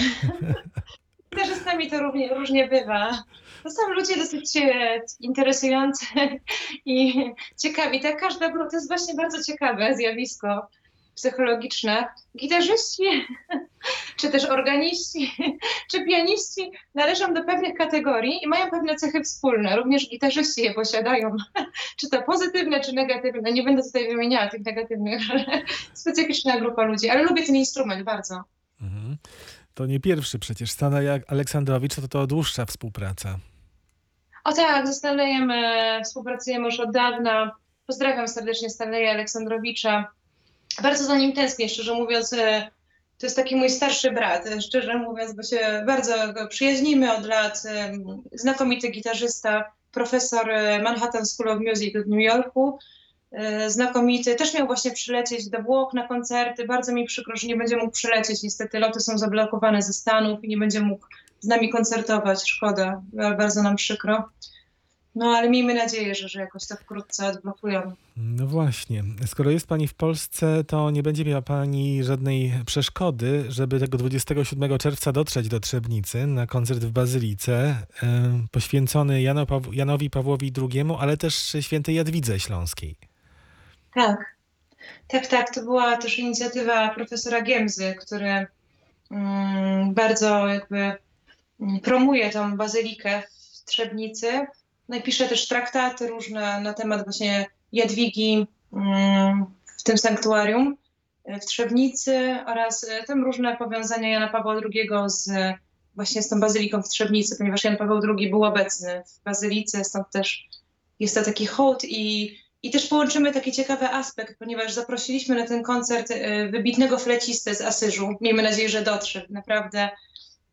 Gitarzystami 1.35 1.91
to 1.91 2.01
różnie, 2.01 2.35
różnie 2.35 2.69
bywa. 2.69 3.25
To 3.63 3.71
są 3.71 3.93
ludzie 3.93 4.17
dosyć 4.17 4.57
e, 4.57 5.01
interesujący 5.21 6.07
i 6.87 7.25
ciekawi. 7.63 8.01
Tak, 8.01 8.21
każda 8.21 8.51
grupa 8.51 8.71
to 8.71 8.77
jest 8.77 8.89
właśnie 8.89 9.15
bardzo 9.15 9.45
ciekawe 9.45 9.95
zjawisko. 9.97 10.69
Psychologiczne. 11.15 12.09
Gitarzyści, 12.41 13.27
czy 14.21 14.31
też 14.31 14.45
organiści, 14.45 15.33
czy 15.91 16.05
pianiści 16.05 16.71
należą 16.95 17.35
do 17.35 17.45
pewnych 17.45 17.75
kategorii 17.75 18.45
i 18.45 18.49
mają 18.49 18.71
pewne 18.71 18.97
cechy 18.97 19.23
wspólne. 19.23 19.77
Również 19.77 20.09
gitarzyści 20.09 20.63
je 20.63 20.75
posiadają. 20.75 21.37
czy 22.01 22.09
to 22.09 22.23
pozytywne, 22.23 22.81
czy 22.81 22.93
negatywne. 22.93 23.53
Nie 23.53 23.63
będę 23.63 23.83
tutaj 23.83 24.09
wymieniała 24.09 24.49
tych 24.49 24.65
negatywnych, 24.65 25.23
ale 25.31 25.63
specyficzna 25.95 26.61
grupa 26.61 26.83
ludzi. 26.83 27.09
Ale 27.09 27.23
lubię 27.23 27.47
ten 27.47 27.57
instrument 27.57 28.03
bardzo. 28.03 28.43
Mhm. 28.81 29.17
To 29.75 29.87
nie 29.87 30.01
pierwszy 30.01 30.39
przecież. 30.39 30.71
Stanley 30.71 31.23
Aleksandrowicz 31.27 31.95
to, 31.95 32.09
to 32.09 32.27
dłuższa 32.27 32.67
współpraca. 32.67 33.39
O 34.45 34.53
tak, 34.53 34.87
ze 34.87 34.93
Stanleyem 34.93 35.51
e, 35.51 36.01
współpracujemy 36.05 36.65
już 36.65 36.81
od 36.81 36.93
dawna. 36.93 37.57
Pozdrawiam 37.87 38.29
serdecznie 38.29 38.71
Stanleya 38.71 39.09
Aleksandrowicza. 39.09 40.13
Bardzo 40.83 41.05
za 41.05 41.17
nim 41.17 41.33
tęsknię, 41.33 41.69
szczerze 41.69 41.95
mówiąc. 41.95 42.33
e, 42.33 42.71
To 43.19 43.27
jest 43.27 43.37
taki 43.37 43.57
mój 43.57 43.71
starszy 43.71 44.11
brat, 44.11 44.47
e, 44.47 44.61
szczerze 44.61 44.99
mówiąc, 44.99 45.33
bo 45.37 45.43
się 45.43 45.83
bardzo 45.87 46.33
go 46.33 46.49
przyjaźnimy 46.49 47.17
od 47.17 47.27
lat. 47.27 47.63
E, 47.67 47.93
Znakomity 48.33 48.89
gitarzysta, 48.91 49.73
profesor 49.93 50.47
Manhattan 50.83 51.27
School 51.27 51.49
of 51.49 51.59
Music 51.69 51.95
w 51.95 52.09
New 52.09 52.21
Yorku. 52.21 52.79
Znakomity. 53.67 54.35
Też 54.35 54.55
miał 54.55 54.67
właśnie 54.67 54.91
przylecieć 54.91 55.49
do 55.49 55.63
Włoch 55.63 55.95
na 55.95 56.09
koncerty. 56.09 56.67
Bardzo 56.67 56.93
mi 56.93 57.05
przykro, 57.05 57.37
że 57.37 57.47
nie 57.47 57.57
będzie 57.57 57.77
mógł 57.77 57.91
przylecieć. 57.91 58.43
Niestety 58.43 58.79
loty 58.79 59.01
są 59.01 59.19
zablokowane 59.19 59.83
ze 59.83 59.93
Stanów 59.93 60.45
i 60.45 60.49
nie 60.49 60.57
będzie 60.57 60.81
mógł 60.81 61.07
z 61.41 61.47
nami 61.47 61.71
koncertować. 61.71 62.51
Szkoda, 62.51 63.03
bardzo 63.13 63.63
nam 63.63 63.77
przykro. 63.77 64.29
No 65.15 65.27
ale 65.27 65.51
miejmy 65.51 65.75
nadzieję, 65.75 66.15
że, 66.15 66.29
że 66.29 66.41
jakoś 66.41 66.67
to 66.67 66.77
wkrótce 66.77 67.27
odblokują. 67.29 67.93
No 68.17 68.47
właśnie. 68.47 69.05
Skoro 69.27 69.51
jest 69.51 69.67
pani 69.67 69.89
w 69.89 69.95
Polsce, 69.95 70.65
to 70.65 70.91
nie 70.91 71.03
będzie 71.03 71.25
miała 71.25 71.43
pani 71.43 72.05
żadnej 72.05 72.53
przeszkody, 72.67 73.45
żeby 73.49 73.81
tego 73.81 73.99
27 73.99 74.79
czerwca 74.79 75.13
dotrzeć 75.13 75.49
do 75.49 75.61
Trzebnicy 75.61 76.27
na 76.27 76.47
koncert 76.47 76.81
w 76.81 76.91
Bazylice, 76.91 77.77
e, 78.03 78.47
poświęcony 78.51 79.23
Jano 79.23 79.45
Paw- 79.47 79.73
Janowi 79.75 80.11
Pawłowi 80.11 80.53
II, 80.59 80.85
ale 80.99 81.17
też 81.17 81.57
świętej 81.61 81.95
Jadwidze 81.95 82.41
Śląskiej. 82.41 82.97
Tak, 83.95 84.37
tak, 85.09 85.27
tak. 85.27 85.55
To 85.55 85.63
była 85.63 85.97
też 85.97 86.19
inicjatywa 86.19 86.89
profesora 86.95 87.43
Giemzy, 87.43 87.95
który 88.01 88.47
mm, 89.11 89.95
bardzo 89.95 90.49
jakby 90.49 90.93
mm, 91.61 91.81
promuje 91.83 92.31
tą 92.31 92.57
bazylikę 92.57 93.23
w 93.23 93.65
Trzebnicy. 93.65 94.47
No 94.91 94.97
i 94.97 95.03
też 95.03 95.49
traktaty 95.49 96.07
różne 96.07 96.61
na 96.61 96.75
temat 96.75 97.05
właśnie 97.05 97.47
Jadwigi 97.73 98.47
mm, 98.73 99.47
w 99.79 99.83
tym 99.83 99.99
sanktuarium 99.99 100.77
e, 101.25 101.41
w 101.41 101.47
Trzebnicy 101.47 102.37
oraz 102.47 102.85
e, 102.85 103.03
tam 103.03 103.25
różne 103.25 103.57
powiązania 103.57 104.09
Jana 104.09 104.29
Pawła 104.29 104.55
II 104.55 104.89
z 105.07 105.31
właśnie 105.95 106.23
z 106.23 106.29
tą 106.29 106.41
bazyliką 106.41 106.83
w 106.83 106.89
Trzebnicy, 106.89 107.37
ponieważ 107.39 107.65
Jan 107.65 107.77
Paweł 107.77 108.01
II 108.19 108.31
był 108.31 108.45
obecny 108.45 109.03
w 109.07 109.25
bazylice, 109.25 109.85
stąd 109.85 110.11
też 110.11 110.49
jest 111.01 111.15
to 111.15 111.25
taki 111.25 111.47
hołd 111.47 111.85
i 111.85 112.37
i 112.63 112.71
też 112.71 112.87
połączymy 112.87 113.33
taki 113.33 113.53
ciekawy 113.53 113.89
aspekt, 113.89 114.39
ponieważ 114.39 114.73
zaprosiliśmy 114.73 115.35
na 115.35 115.47
ten 115.47 115.63
koncert 115.63 116.11
e, 116.11 116.49
wybitnego 116.49 116.99
flecistę 116.99 117.55
z 117.55 117.61
Asyżu. 117.61 118.15
Miejmy 118.21 118.43
nadzieję, 118.43 118.69
że 118.69 118.83
dotrze. 118.83 119.27
Naprawdę 119.31 119.89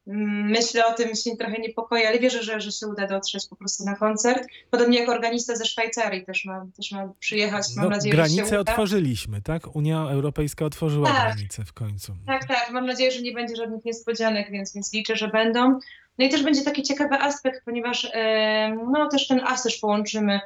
myślę 0.08 0.86
o 0.86 0.94
tym, 0.94 1.16
się 1.16 1.38
trochę 1.38 1.60
niepokoję, 1.60 2.08
ale 2.08 2.20
wierzę, 2.20 2.44
że, 2.44 2.62
że 2.62 2.72
się 2.72 2.88
uda 2.88 3.08
dotrzeć 3.08 3.48
po 3.50 3.56
prostu 3.56 3.86
na 3.86 3.96
koncert. 3.96 4.48
Podobnie 4.72 5.00
jak 5.00 5.10
organista 5.10 5.56
ze 5.56 5.66
Szwajcarii 5.66 6.26
też 6.26 6.46
ma, 6.46 6.66
też 6.78 6.92
ma 6.92 7.10
przyjechać. 7.20 7.66
Mam 7.76 7.86
No, 7.86 7.92
nadzieję, 7.92 8.16
że 8.16 8.24
się 8.30 8.36
granice 8.36 8.62
uda. 8.62 8.72
otworzyliśmy, 8.72 9.42
tak? 9.42 9.76
Unia 9.76 9.98
Europejska 10.10 10.66
otworzyła 10.66 11.10
Tak. 11.12 11.34
granice 11.36 11.64
w 11.66 11.74
końcu. 11.74 12.16
Tak, 12.28 12.48
tak. 12.48 12.70
Mam 12.72 12.86
nadzieję, 12.86 13.12
że 13.12 13.22
nie 13.22 13.32
będzie 13.32 13.56
żadnych 13.56 13.86
niespodzianek, 13.86 14.52
więc, 14.52 14.74
więc 14.74 14.94
liczę, 14.94 15.16
że 15.16 15.28
będą. 15.28 15.80
No 16.18 16.26
i 16.26 16.30
też 16.30 16.44
będzie 16.44 16.62
taki 16.62 16.84
ciekawy 16.84 17.16
aspekt, 17.16 17.66
ponieważ 17.66 18.08
e, 18.14 18.78
no 18.92 19.08
też 19.10 19.28
ten 19.28 19.40
Asyż 19.40 19.78
połączymy. 19.78 20.40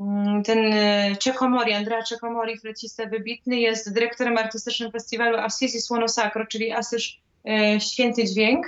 Mm, 0.00 0.42
Ten 0.42 0.72
e, 0.72 1.16
Cecomori, 1.20 1.72
Andrea 1.72 2.02
Cecomori, 2.02 2.58
flecista 2.58 3.06
wybitny, 3.06 3.56
jest 3.60 3.92
dyrektorem 3.94 4.38
artystycznym 4.38 4.90
festiwalu 4.92 5.36
Assisi 5.38 5.80
Suono 5.80 6.08
Sacro, 6.08 6.46
czyli 6.46 6.72
Asyż 6.72 7.20
e, 7.48 7.80
Święty 7.80 8.24
Dźwięk. 8.24 8.66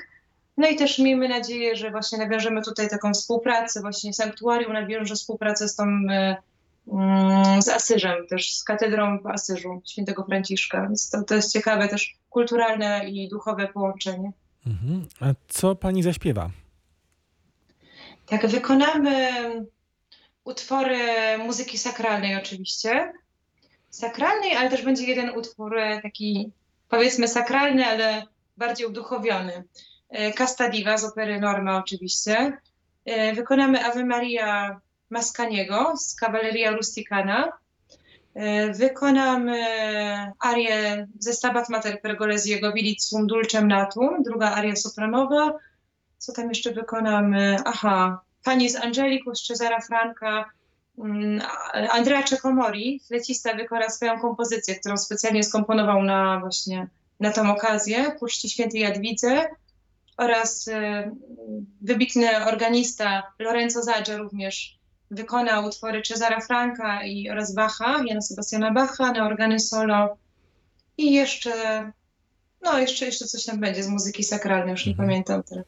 No 0.56 0.68
i 0.68 0.76
też 0.76 0.98
miejmy 0.98 1.28
nadzieję, 1.28 1.76
że 1.76 1.90
właśnie 1.90 2.18
nawiążemy 2.18 2.62
tutaj 2.62 2.88
taką 2.88 3.14
współpracę, 3.14 3.80
właśnie 3.80 4.12
sanktuarium 4.12 4.72
nawiąże 4.72 5.14
współpracę 5.14 5.68
z 5.68 5.76
tą 5.76 5.84
e, 6.10 6.36
mm, 6.92 7.62
z 7.62 7.68
Asyżem, 7.68 8.26
też 8.26 8.54
z 8.54 8.64
katedrą 8.64 9.18
w 9.18 9.26
Asyżu 9.26 9.82
świętego 9.84 10.24
Franciszka. 10.24 10.82
Więc 10.82 11.10
to, 11.10 11.22
to 11.22 11.34
jest 11.34 11.52
ciekawe 11.52 11.88
też 11.88 12.16
kulturalne 12.30 13.08
i 13.08 13.28
duchowe 13.28 13.68
połączenie. 13.68 14.32
Mhm. 14.66 15.06
A 15.20 15.26
co 15.48 15.74
pani 15.74 16.02
zaśpiewa? 16.02 16.50
Tak, 18.26 18.46
wykonamy 18.46 19.30
utwory 20.44 20.98
muzyki 21.38 21.78
sakralnej 21.78 22.36
oczywiście. 22.36 23.12
Sakralnej, 23.90 24.56
ale 24.56 24.70
też 24.70 24.82
będzie 24.82 25.04
jeden 25.04 25.30
utwór 25.30 25.78
e, 25.78 26.02
taki 26.02 26.50
powiedzmy 26.88 27.28
sakralny, 27.28 27.86
ale 27.86 28.26
bardziej 28.56 28.86
uduchowiony. 28.86 29.64
E, 30.10 30.32
Casta 30.32 30.68
Diva 30.68 30.98
z 30.98 31.04
opery 31.04 31.40
Norma 31.40 31.78
oczywiście. 31.78 32.58
E, 33.04 33.34
Wykonamy 33.34 33.84
Ave 33.84 34.04
Maria 34.04 34.80
Mascaniego 35.10 35.96
z 35.96 36.14
Cavalleria 36.14 36.70
Rusticana. 36.70 37.52
E, 38.34 38.72
Wykonamy 38.72 39.62
arię 40.40 41.06
ze 41.18 41.32
Stabat 41.32 41.68
Mater 41.68 42.00
Pergolesiego 42.00 42.72
Vilitsum 42.72 43.26
Dulcem 43.26 43.68
Natum, 43.68 44.22
druga 44.22 44.50
aria 44.50 44.76
sopranowa. 44.76 45.52
Co 46.18 46.32
tam 46.32 46.48
jeszcze 46.48 46.72
wykonamy? 46.72 47.56
Aha, 47.64 48.20
Pani 48.44 48.70
z 48.70 48.76
Angelicus, 48.76 49.46
Cezara 49.46 49.80
Franka, 49.80 50.50
mm, 50.98 51.40
Andrea 51.90 52.22
Cecomori, 52.22 53.00
flecista, 53.08 53.54
wykona 53.54 53.88
swoją 53.88 54.20
kompozycję, 54.20 54.74
którą 54.74 54.96
specjalnie 54.96 55.44
skomponował 55.44 56.02
na 56.02 56.40
właśnie 56.40 56.88
na 57.20 57.32
tą 57.32 57.52
okazję, 57.52 58.16
czci 58.30 58.50
świętej 58.50 58.80
Jadwidze 58.80 59.48
oraz 60.16 60.68
e, 60.68 61.10
wybitny 61.80 62.44
organista 62.46 63.22
Lorenzo 63.38 63.82
Zaggia 63.82 64.16
również 64.16 64.78
wykona 65.10 65.60
utwory 65.60 66.02
Cezara 66.02 66.40
Franka 66.40 67.04
i 67.04 67.30
oraz 67.30 67.54
Bacha, 67.54 68.02
Jana 68.06 68.20
Sebastiana 68.20 68.72
Bacha 68.72 69.12
na 69.12 69.26
organy 69.26 69.60
solo 69.60 70.16
i 70.98 71.12
jeszcze 71.12 71.52
no 72.62 72.78
jeszcze, 72.78 73.06
jeszcze 73.06 73.24
coś 73.24 73.44
tam 73.44 73.60
będzie 73.60 73.82
z 73.82 73.88
muzyki 73.88 74.24
sakralnej, 74.24 74.72
już 74.72 74.86
nie 74.86 74.92
Mhm. 74.92 75.08
pamiętam 75.08 75.42
teraz. 75.42 75.64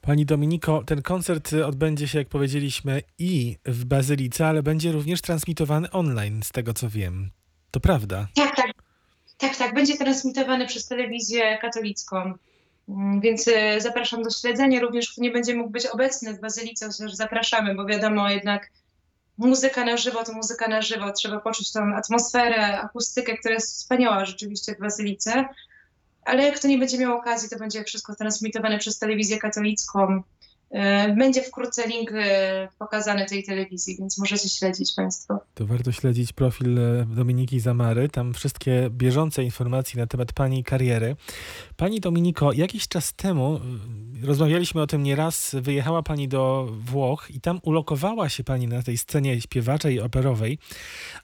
Pani 0.00 0.26
Dominiko, 0.26 0.82
ten 0.86 1.02
koncert 1.02 1.52
y, 1.52 1.66
odbędzie 1.66 2.08
się, 2.08 2.18
jak 2.18 2.28
powiedzieliśmy, 2.28 3.02
i 3.18 3.56
w 3.64 3.84
Bazylice, 3.84 4.46
ale 4.46 4.62
będzie 4.62 4.92
również 4.92 5.20
transmitowany 5.22 5.90
online, 5.90 6.42
z 6.42 6.48
tego 6.48 6.74
co 6.74 6.88
wiem. 6.88 7.30
To 7.70 7.80
prawda. 7.80 8.28
Tak, 8.34 8.56
tak. 8.56 8.72
Tak, 9.38 9.56
tak. 9.56 9.74
Będzie 9.74 9.96
transmitowany 9.96 10.66
przez 10.66 10.86
telewizję 10.86 11.58
katolicką. 11.58 12.34
Mm, 12.90 13.20
Więc 13.20 13.48
e, 13.48 13.80
zapraszam 13.80 14.22
do 14.22 14.30
śledzenia. 14.30 14.80
Również 14.80 15.12
kto 15.12 15.22
nie 15.22 15.30
będzie 15.30 15.54
mógł 15.54 15.70
być 15.70 15.86
obecny 15.86 16.34
w 16.34 16.40
Bazylice, 16.40 16.88
też 16.98 17.14
zapraszamy, 17.14 17.74
bo 17.74 17.86
wiadomo 17.86 18.30
jednak 18.30 18.70
muzyka 19.38 19.84
na 19.84 19.96
żywo 19.96 20.24
to 20.24 20.32
muzyka 20.32 20.68
na 20.68 20.82
żywo. 20.82 21.12
Trzeba 21.12 21.40
poczuć 21.40 21.72
tą 21.72 21.94
atmosferę, 21.94 22.80
akustykę, 22.80 23.36
która 23.36 23.54
jest 23.54 23.72
wspaniała 23.72 24.24
rzeczywiście 24.24 24.74
w 24.74 24.80
Bazylice. 24.80 25.44
Ale 26.24 26.42
jak 26.42 26.56
kto 26.56 26.68
nie 26.68 26.78
będzie 26.78 26.98
miał 26.98 27.18
okazji, 27.18 27.48
to 27.48 27.58
będzie 27.58 27.84
wszystko 27.84 28.14
transmitowane 28.14 28.78
przez 28.78 28.98
telewizję 28.98 29.38
katolicką. 29.38 30.22
E, 30.70 31.14
Będzie 31.16 31.42
wkrótce 31.42 31.86
link 31.88 32.12
e, 32.12 32.68
pokazany 32.78 33.26
tej 33.26 33.44
telewizji, 33.44 33.96
więc 33.98 34.18
możecie 34.18 34.48
śledzić 34.48 34.94
Państwo. 34.94 35.40
To 35.54 35.66
warto 35.66 35.92
śledzić 35.92 36.32
profil 36.32 36.78
e, 36.78 37.04
Dominiki 37.04 37.60
Zamary. 37.60 38.08
Tam 38.08 38.34
wszystkie 38.34 38.90
bieżące 38.90 39.44
informacje 39.44 40.00
na 40.00 40.06
temat 40.06 40.32
Pani 40.32 40.64
kariery. 40.64 41.16
Pani 41.76 42.00
Dominiko, 42.00 42.52
jakiś 42.52 42.88
czas 42.88 43.14
temu 43.14 43.60
rozmawialiśmy 44.22 44.82
o 44.82 44.86
tym 44.86 45.02
nieraz. 45.02 45.56
Wyjechała 45.60 46.02
Pani 46.02 46.28
do 46.28 46.68
Włoch 46.72 47.30
i 47.30 47.40
tam 47.40 47.60
ulokowała 47.62 48.28
się 48.28 48.44
Pani 48.44 48.68
na 48.68 48.82
tej 48.82 48.98
scenie 48.98 49.40
śpiewaczej 49.40 50.00
operowej. 50.00 50.58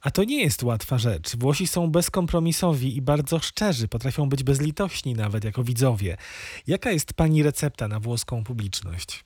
A 0.01 0.11
to 0.11 0.25
nie 0.25 0.43
jest 0.43 0.63
łatwa 0.63 0.99
rzecz. 0.99 1.37
Włosi 1.37 1.67
są 1.67 1.91
bezkompromisowi 1.91 2.97
i 2.97 3.03
bardzo 3.03 3.39
szczerzy. 3.39 3.89
Potrafią 3.89 4.29
być 4.29 4.43
bezlitośni 4.43 5.15
nawet 5.15 5.45
jako 5.45 5.65
widzowie. 5.65 6.17
Jaka 6.67 6.91
jest 6.91 7.15
Pani 7.15 7.43
recepta 7.43 7.89
na 7.89 8.01
włoską 8.01 8.45
publiczność? 8.45 9.25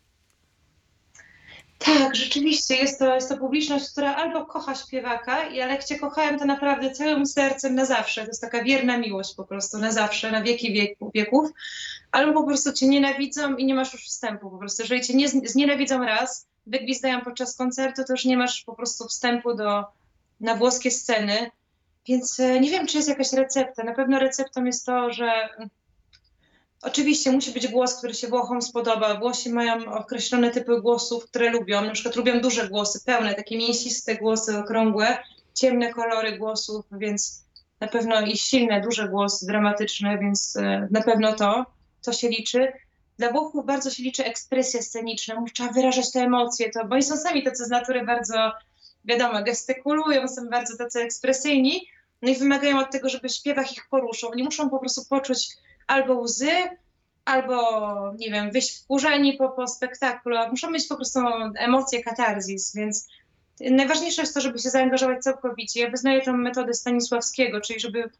Tak, 1.84 2.16
rzeczywiście 2.16 2.76
jest 2.76 2.98
to, 2.98 3.14
jest 3.14 3.28
to 3.28 3.36
publiczność, 3.36 3.90
która 3.90 4.14
albo 4.14 4.46
kocha 4.46 4.74
śpiewaka, 4.74 5.48
i 5.48 5.60
ale 5.60 5.84
cię 5.84 5.98
kochałem, 5.98 6.38
to 6.38 6.44
naprawdę 6.44 6.90
całym 6.90 7.26
sercem 7.26 7.74
na 7.74 7.84
zawsze. 7.84 8.22
To 8.22 8.26
jest 8.26 8.40
taka 8.40 8.64
wierna 8.64 8.98
miłość 8.98 9.34
po 9.34 9.44
prostu 9.44 9.78
na 9.78 9.92
zawsze, 9.92 10.30
na 10.30 10.42
wieki 10.42 10.72
wieku, 10.72 11.10
wieków. 11.14 11.50
Albo 12.12 12.40
po 12.40 12.46
prostu 12.46 12.72
cię 12.72 12.88
nienawidzą 12.88 13.56
i 13.56 13.64
nie 13.64 13.74
masz 13.74 13.92
już 13.92 14.04
wstępu. 14.04 14.50
Po 14.50 14.58
prostu, 14.58 14.82
jeżeli 14.82 15.00
cię 15.00 15.14
nie, 15.14 15.28
znienawidzą 15.28 16.04
raz, 16.04 16.46
wygwizdają 16.66 17.20
podczas 17.20 17.56
koncertu, 17.56 18.04
to 18.04 18.12
już 18.12 18.24
nie 18.24 18.36
masz 18.36 18.62
po 18.62 18.74
prostu 18.74 19.08
wstępu 19.08 19.54
do, 19.54 19.84
na 20.40 20.54
włoskie 20.54 20.90
sceny. 20.90 21.50
Więc 22.08 22.40
e, 22.40 22.60
nie 22.60 22.70
wiem, 22.70 22.86
czy 22.86 22.96
jest 22.96 23.08
jakaś 23.08 23.32
recepta. 23.32 23.84
Na 23.84 23.94
pewno 23.94 24.18
receptą 24.18 24.64
jest 24.64 24.86
to, 24.86 25.12
że 25.12 25.48
oczywiście 26.82 27.32
musi 27.32 27.52
być 27.52 27.68
głos, 27.68 27.94
który 27.94 28.14
się 28.14 28.28
Włochom 28.28 28.62
spodoba. 28.62 29.14
Włosi 29.14 29.50
mają 29.50 29.92
określone 29.92 30.50
typy 30.50 30.80
głosów, 30.80 31.24
które 31.24 31.50
lubią. 31.50 31.84
Na 31.84 31.90
przykład 31.90 32.16
lubią 32.16 32.40
duże 32.40 32.68
głosy, 32.68 33.00
pełne, 33.06 33.34
takie 33.34 33.58
mięsiste 33.58 34.16
głosy, 34.16 34.58
okrągłe, 34.58 35.18
ciemne 35.54 35.92
kolory 35.92 36.38
głosów, 36.38 36.84
więc 36.92 37.44
na 37.80 37.88
pewno 37.88 38.20
i 38.20 38.36
silne, 38.36 38.80
duże 38.80 39.08
głosy, 39.08 39.46
dramatyczne, 39.46 40.18
więc 40.18 40.56
e, 40.56 40.88
na 40.90 41.02
pewno 41.02 41.32
to, 41.32 41.66
to 42.02 42.12
się 42.12 42.28
liczy. 42.28 42.72
Dla 43.18 43.32
Włochów 43.32 43.66
bardzo 43.66 43.90
się 43.90 44.02
liczy 44.02 44.24
ekspresja 44.24 44.82
sceniczna, 44.82 45.44
trzeba 45.54 45.72
wyrażać 45.72 46.12
te 46.12 46.20
emocje, 46.20 46.70
to, 46.70 46.84
bo 46.84 46.94
oni 46.94 47.02
są 47.02 47.16
sami 47.16 47.42
tacy 47.42 47.64
z 47.64 47.68
natury 47.68 48.04
bardzo, 48.04 48.52
wiadomo, 49.04 49.42
gestykulują, 49.42 50.28
są 50.28 50.48
bardzo 50.48 50.76
tacy 50.76 51.00
ekspresyjni, 51.00 51.86
no 52.22 52.30
i 52.30 52.36
wymagają 52.36 52.78
od 52.78 52.90
tego, 52.90 53.08
żeby 53.08 53.28
śpiewach 53.28 53.72
ich 53.72 53.88
poruszył. 53.90 54.30
Oni 54.30 54.42
muszą 54.42 54.70
po 54.70 54.78
prostu 54.78 55.04
poczuć 55.04 55.48
albo 55.90 56.14
łzy, 56.14 56.52
albo, 57.24 58.12
nie 58.18 58.30
wiem, 58.30 58.50
wyjść 58.50 58.78
wkurzeni 58.78 59.32
po, 59.32 59.48
po 59.48 59.66
spektaklu. 59.66 60.36
Muszą 60.50 60.70
mieć 60.70 60.86
po 60.86 60.96
prostu 60.96 61.20
emocje, 61.58 62.02
katarzis, 62.02 62.74
więc 62.74 63.08
najważniejsze 63.60 64.22
jest 64.22 64.34
to, 64.34 64.40
żeby 64.40 64.58
się 64.58 64.70
zaangażować 64.70 65.22
całkowicie. 65.22 65.80
Ja 65.80 65.90
wyznaję 65.90 66.22
tą 66.22 66.36
metodę 66.36 66.74
Stanisławskiego, 66.74 67.60
czyli 67.60 67.80
żeby 67.80 68.10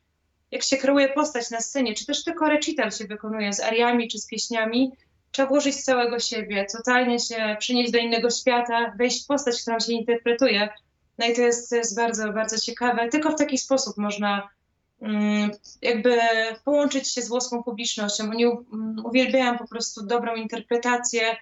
jak 0.50 0.62
się 0.62 0.76
kreuje 0.76 1.08
postać 1.08 1.50
na 1.50 1.60
scenie, 1.60 1.94
czy 1.94 2.06
też 2.06 2.24
tylko 2.24 2.48
recital 2.48 2.92
się 2.92 3.04
wykonuje 3.04 3.52
z 3.52 3.60
ariami 3.60 4.08
czy 4.08 4.18
z 4.18 4.26
pieśniami, 4.26 4.92
trzeba 5.30 5.48
włożyć 5.48 5.76
całego 5.76 6.18
siebie, 6.18 6.66
totalnie 6.76 7.18
się 7.18 7.56
przynieść 7.58 7.92
do 7.92 7.98
innego 7.98 8.30
świata, 8.30 8.92
wejść 8.98 9.24
w 9.24 9.26
postać, 9.26 9.62
którą 9.62 9.80
się 9.80 9.92
interpretuje. 9.92 10.68
No 11.18 11.26
i 11.26 11.34
to 11.34 11.40
jest, 11.40 11.70
to 11.70 11.76
jest 11.76 11.96
bardzo, 11.96 12.32
bardzo 12.32 12.58
ciekawe. 12.58 13.08
Tylko 13.08 13.30
w 13.30 13.38
taki 13.38 13.58
sposób 13.58 13.96
można 13.96 14.48
jakby 15.82 16.18
połączyć 16.64 17.08
się 17.08 17.22
z 17.22 17.28
włoską 17.28 17.62
publicznością. 17.62 18.24
Oni 18.24 18.44
mm, 18.44 18.96
uwielbiają 19.04 19.58
po 19.58 19.68
prostu 19.68 20.06
dobrą 20.06 20.34
interpretację 20.34 21.36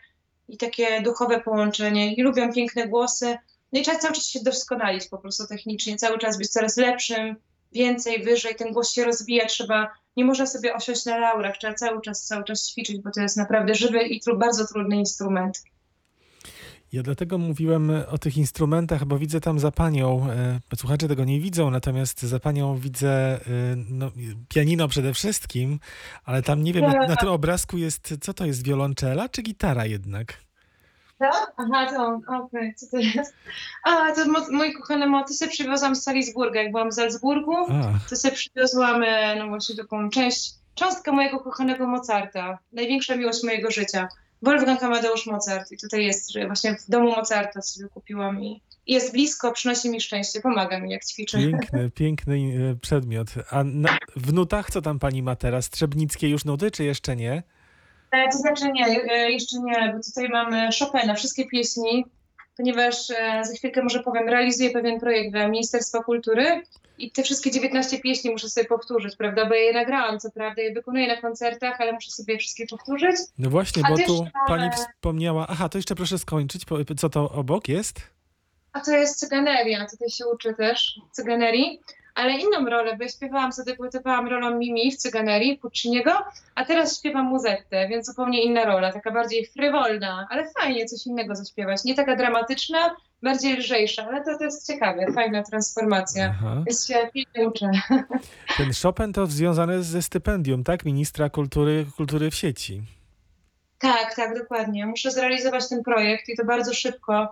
i 0.49 0.57
takie 0.57 1.03
duchowe 1.03 1.41
połączenie 1.41 2.15
i 2.15 2.23
lubią 2.23 2.53
piękne 2.53 2.89
głosy. 2.89 3.39
No 3.73 3.81
i 3.81 3.83
trzeba 3.83 3.99
cały 3.99 4.15
czas 4.15 4.27
się 4.27 4.41
doskonalić 4.43 5.07
po 5.07 5.19
prostu 5.19 5.47
technicznie, 5.47 5.97
cały 5.97 6.19
czas 6.19 6.39
być 6.39 6.49
coraz 6.49 6.77
lepszym, 6.77 7.37
więcej, 7.73 8.23
wyżej, 8.23 8.55
ten 8.55 8.73
głos 8.73 8.93
się 8.93 9.05
rozwija, 9.05 9.47
trzeba, 9.47 9.95
nie 10.17 10.25
można 10.25 10.47
sobie 10.47 10.75
osiąść 10.75 11.05
na 11.05 11.19
laurach, 11.19 11.57
trzeba 11.59 11.75
cały 11.75 12.01
czas, 12.01 12.27
cały 12.27 12.45
czas 12.45 12.69
ćwiczyć, 12.69 13.01
bo 13.01 13.11
to 13.11 13.21
jest 13.21 13.37
naprawdę 13.37 13.75
żywy 13.75 14.03
i 14.03 14.21
tru, 14.21 14.39
bardzo 14.39 14.67
trudny 14.67 14.97
instrument. 14.97 15.63
Ja 16.93 17.03
dlatego 17.03 17.39
mówiłem 17.39 17.93
o 18.11 18.19
tych 18.19 18.37
instrumentach, 18.37 19.05
bo 19.05 19.19
widzę 19.19 19.41
tam 19.41 19.59
za 19.59 19.71
panią, 19.71 20.31
e, 20.73 20.77
słuchacze 20.77 21.09
tego 21.09 21.25
nie 21.25 21.41
widzą, 21.41 21.71
natomiast 21.71 22.23
za 22.23 22.41
panią 22.41 22.77
widzę 22.77 23.11
e, 23.11 23.41
no, 23.91 24.11
pianino 24.49 24.89
przede 24.89 25.15
wszystkim, 25.15 25.81
ale 26.25 26.43
tam 26.43 26.63
nie 26.63 26.73
wiem, 26.73 26.85
na, 26.85 27.07
na 27.07 27.17
tym 27.17 27.29
obrazku 27.29 27.79
jest, 27.79 28.15
co 28.21 28.35
to 28.35 28.47
jest, 28.47 28.67
wiolonczela 28.67 29.29
czy 29.29 29.43
gitara 29.43 29.87
jednak? 29.87 30.35
To? 31.19 31.31
Aha, 31.57 31.87
to 31.93 32.21
okej, 32.45 32.75
co 32.75 32.87
to 32.91 32.99
jest? 32.99 33.35
A, 33.85 34.13
to 34.13 34.25
mój 34.51 34.73
kochany 34.73 35.07
mo, 35.07 35.25
to 35.25 35.35
sobie 35.35 35.51
przywiozłam 35.51 35.97
z 35.97 36.03
Salisburga, 36.03 36.63
jak 36.63 36.73
byłam 36.73 36.91
w 36.91 36.95
Salzburgu, 36.95 37.55
to 38.11 38.17
sobie 38.17 38.35
przywiozłam, 38.35 39.03
e, 39.03 39.37
no 39.37 39.49
właśnie 39.49 39.77
taką 39.77 40.11
część, 40.11 40.55
cząstkę 40.75 41.13
mojego 41.13 41.41
kochanego 41.41 41.87
Mozarta, 41.87 42.59
największa 42.73 43.17
miłość 43.17 43.45
mojego 43.45 43.71
życia. 43.71 44.09
Wolfgang 44.43 44.83
Amadeusz 44.83 45.27
Mozart 45.27 45.73
i 45.73 45.77
tutaj 45.77 46.05
jest, 46.05 46.33
że 46.33 46.47
właśnie 46.47 46.77
w 46.77 46.91
domu 46.91 47.17
Mozarta 47.17 47.63
sobie 47.63 47.89
kupiłam 47.89 48.43
i 48.45 48.63
jest 48.87 49.13
blisko, 49.13 49.53
przynosi 49.53 49.91
mi 49.91 50.01
szczęście, 50.01 50.41
pomaga 50.41 50.81
mi 50.81 50.91
jak 50.91 51.05
ćwiczę. 51.05 51.39
piękny, 51.39 51.91
piękny 51.95 52.37
e, 52.37 52.77
przedmiot. 52.77 53.29
A 53.51 53.65
na, 53.65 53.99
w 54.17 54.33
nutach 54.33 54.71
co 54.71 54.83
tam 54.83 54.99
pani 54.99 55.23
ma 55.23 55.37
teraz? 55.37 55.71
Trzebnickie 55.71 56.29
już 56.29 56.45
nuty, 56.45 56.71
czy 56.71 56.85
jeszcze 56.85 57.17
nie? 57.17 57.43
E, 58.11 58.29
To 58.33 58.39
znaczy 58.39 58.73
nie, 58.73 58.87
e, 58.87 59.31
jeszcze 59.31 59.57
nie, 59.61 59.93
bo 59.97 60.03
tutaj 60.03 60.29
mamy 60.29 60.69
Chopina, 60.79 61.15
wszystkie 61.15 61.47
pieśni, 61.47 62.05
ponieważ 62.57 63.11
e, 63.11 63.45
za 63.45 63.55
chwilkę 63.55 63.83
może 63.83 64.03
powiem, 64.03 64.29
realizuję 64.29 64.71
pewien 64.71 65.01
projekt 65.01 65.33
dla 65.33 65.49
Ministerstwa 65.49 66.03
Kultury 66.03 66.63
i 66.99 67.11
te 67.11 67.23
wszystkie 67.23 67.51
19 67.51 67.99
pieśni 67.99 68.31
muszę 68.31 68.49
sobie 68.49 68.67
powtórzyć, 68.67 69.17
prawda, 69.17 69.47
bo 69.47 69.55
ja 69.55 69.61
je 69.61 69.73
nagrałam, 69.73 70.21
co 70.21 70.31
prawda, 70.31 70.63
je 70.63 70.73
wykonuję 70.73 71.09
na 71.09 71.21
koncertach, 71.21 71.81
ale 71.81 71.93
muszę 71.93 72.11
sobie 72.11 72.35
je 72.35 72.41
wszystkie 72.41 72.67
powtórzyć. 72.67 73.17
No 73.39 73.51
właśnie, 73.51 73.83
A 73.87 73.91
bo 73.91 73.97
tu 73.97 74.27
pani 74.47 74.71
wspomniała. 74.71 75.47
Aha, 75.49 75.69
to 75.69 75.79
jeszcze 75.79 75.95
proszę 75.95 76.19
skończyć. 76.19 76.63
Co 76.99 77.09
to 77.09 77.31
obok 77.31 77.69
jest? 77.69 78.01
A 78.73 78.81
to 78.81 78.91
jest 78.91 79.19
cyganeria, 79.19 79.87
tutaj 79.91 80.11
się 80.11 80.27
uczy 80.27 80.55
też 80.55 81.01
cyganerii, 81.13 81.81
ale 82.15 82.33
inną 82.33 82.71
rolę, 82.71 82.97
bo 82.97 83.03
ja 83.03 83.09
śpiewałam, 83.09 83.53
zadebiutowałam 83.53 84.29
rolą 84.29 84.59
Mimi 84.59 84.93
w 84.93 84.97
cyganerii 84.97 85.59
Pucciniego, 85.59 86.25
a 86.55 86.65
teraz 86.65 86.99
śpiewam 86.99 87.27
muzettę, 87.27 87.89
więc 87.89 88.07
zupełnie 88.07 88.43
inna 88.43 88.65
rola, 88.65 88.93
taka 88.93 89.11
bardziej 89.11 89.47
frywolna, 89.47 90.27
ale 90.31 90.51
fajnie 90.61 90.85
coś 90.85 91.07
innego 91.07 91.35
zaśpiewać. 91.35 91.85
Nie 91.85 91.95
taka 91.95 92.17
dramatyczna, 92.17 92.97
bardziej 93.23 93.57
lżejsza, 93.57 94.07
ale 94.09 94.25
to, 94.25 94.39
to 94.39 94.45
jest 94.45 94.67
ciekawe, 94.67 95.13
fajna 95.15 95.43
transformacja. 95.43 96.35
Aha. 96.39 96.63
Więc 96.67 96.87
się 96.87 97.09
pięknie 97.15 97.49
uczę. 97.49 97.71
Ten 98.59 98.71
Chopin 98.83 99.13
to 99.13 99.27
związane 99.27 99.83
ze 99.83 100.03
stypendium, 100.03 100.65
tak? 100.65 100.85
Ministra 100.85 101.31
kultury, 101.31 101.87
kultury 101.97 102.31
w 102.31 102.35
sieci. 102.35 102.83
Tak, 103.79 104.15
tak, 104.15 104.39
dokładnie. 104.39 104.87
Muszę 104.87 105.11
zrealizować 105.11 105.69
ten 105.69 105.83
projekt 105.83 106.29
i 106.29 106.37
to 106.37 106.45
bardzo 106.45 106.75
szybko. 106.75 107.29